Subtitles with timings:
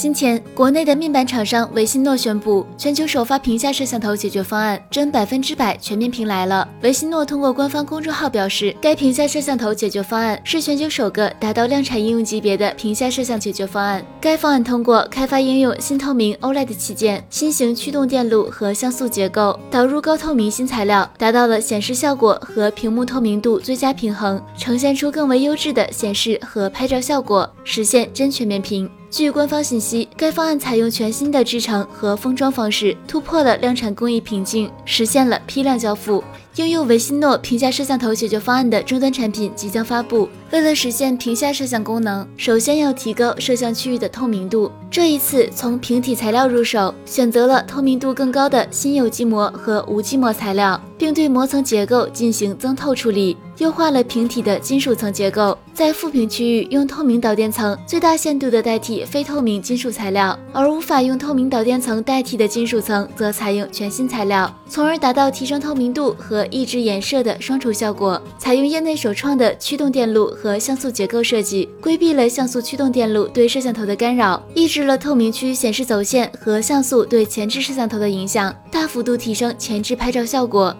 [0.00, 6.68] 今天，国内的面板厂商维信诺宣布，全球首发屏下摄像头解决方案，真百分之百全面屏来了。
[6.82, 14.06] 维信诺通过官方公众号表示，该屏下摄像头解决方案是全球首个达到量产应用级别的屏下摄像解决方案。
[14.20, 28.88] 该方案通过开发应用新透明 OLED 器件、新型驱动电路和像素结构，导入高透明新材料，达到了显示效果和屏幕透明度最佳平衡，呈现出更为优质的显示和拍照效果，实现真全面屏。
[29.10, 36.22] 据官方信息，该方案采用全新的制成和封装方式，突破了量产工艺瓶颈，实现了批量交付。
[36.56, 40.28] 应用维信诺评价摄像头解决方案的终端产品即将发布。
[40.50, 44.70] 为了实现屏下摄像功能，首先要提高摄像区域的透明度。
[44.90, 55.56] 这一次从屏体材料入手，选择了透明度更高的新有机膜和无机膜材料，并对膜层结构进行增透处理，优化了屏体的金属层结构。
[55.74, 68.20] 在副屏区域用透明导电层最大限度的代替非透明金属材料，而无法用透明导电层代替的金属层则采用全新材料，从而达到提升透明度和抑制衍射的双重效果。
[68.38, 80.74] 采用业内首创的驱动电路和像素结构设计，规避了像素驱动电路对摄像头的干扰，抑制了透明区显示走线和像素对前置摄像头的影响，大幅度提升前置拍照效果。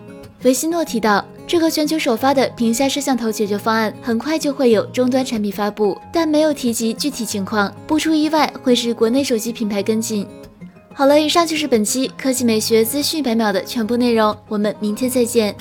[0.44, 10.24] 维希诺提到，这个全球首发的屏下摄像头解决方案很快就会有终端产品发布，但没有提及具体情况，不出意外会是国内手机品牌跟进。
[10.94, 15.54] 好了，以上就是本期科技美学资讯百秒的全部内容，我们明天再见。